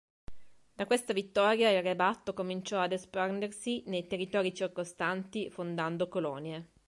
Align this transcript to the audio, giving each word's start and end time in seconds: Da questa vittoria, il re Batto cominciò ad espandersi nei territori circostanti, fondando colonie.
Da 0.73 0.87
questa 0.87 1.13
vittoria, 1.13 1.69
il 1.69 1.83
re 1.83 1.95
Batto 1.95 2.33
cominciò 2.33 2.79
ad 2.79 2.91
espandersi 2.91 3.83
nei 3.85 4.07
territori 4.07 4.51
circostanti, 4.51 5.51
fondando 5.51 6.09
colonie. 6.09 6.69